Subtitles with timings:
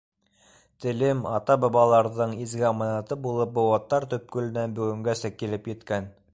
[0.85, 6.13] Телем ата-бабаларҙың изге аманаты булып, быуаттар төпкөлөнән бөгөнгәсә килеп еткән.